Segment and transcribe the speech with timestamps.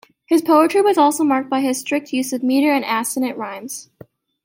[0.25, 3.91] His poetry was also marked by his strict use of meter and assonant rhymes.